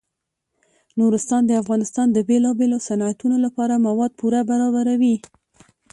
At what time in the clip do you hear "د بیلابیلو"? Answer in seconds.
2.11-2.77